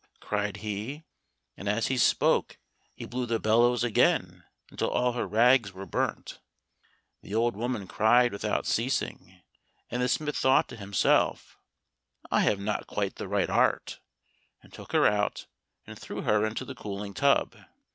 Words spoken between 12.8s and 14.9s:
quite the right art," and